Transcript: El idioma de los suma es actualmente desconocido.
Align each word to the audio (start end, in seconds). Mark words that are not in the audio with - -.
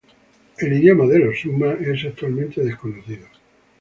El 0.57 0.73
idioma 0.73 1.05
de 1.05 1.19
los 1.19 1.39
suma 1.41 1.73
es 1.73 2.03
actualmente 2.05 2.63
desconocido. 2.63 3.27